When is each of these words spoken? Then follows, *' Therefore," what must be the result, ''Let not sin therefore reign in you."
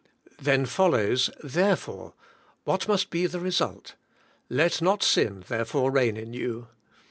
Then 0.41 0.65
follows, 0.65 1.29
*' 1.37 1.41
Therefore," 1.43 2.15
what 2.63 2.87
must 2.87 3.11
be 3.11 3.27
the 3.27 3.39
result, 3.39 3.93
''Let 4.49 4.81
not 4.81 5.03
sin 5.03 5.43
therefore 5.47 5.91
reign 5.91 6.17
in 6.17 6.33
you." 6.33 6.69